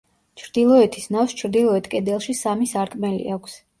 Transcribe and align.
ჩრდილოეთის 0.43 1.05
ნავს 1.15 1.35
ჩრდილოეთ 1.41 1.91
კედელში 1.93 2.39
სამი 2.41 2.71
სარკმელი 2.73 3.23
აქვს. 3.37 3.61